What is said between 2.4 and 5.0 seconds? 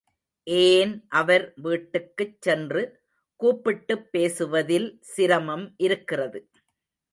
சென்று கூப்பிட்டுப் பேசுவதில்